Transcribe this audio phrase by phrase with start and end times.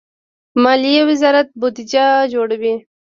[0.63, 2.73] مالیې وزارت بودجه جوړوي